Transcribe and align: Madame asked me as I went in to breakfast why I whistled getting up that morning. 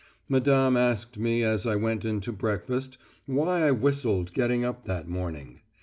Madame 0.27 0.75
asked 0.75 1.19
me 1.19 1.43
as 1.43 1.67
I 1.67 1.75
went 1.75 2.03
in 2.03 2.21
to 2.21 2.31
breakfast 2.31 2.97
why 3.27 3.67
I 3.67 3.69
whistled 3.69 4.33
getting 4.33 4.65
up 4.65 4.85
that 4.85 5.07
morning. 5.07 5.61